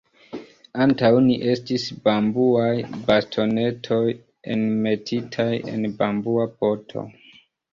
[0.85, 2.71] Antaŭ ni estis bambuaj
[3.09, 4.01] bastonetoj
[4.57, 7.07] enmetitaj en bambua poto.